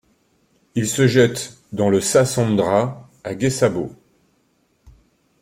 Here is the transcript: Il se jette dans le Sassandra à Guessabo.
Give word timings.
Il 0.73 0.87
se 0.89 1.05
jette 1.07 1.59
dans 1.73 1.91
le 1.91 2.01
Sassandra 2.01 3.07
à 3.23 3.35
Guessabo. 3.35 3.91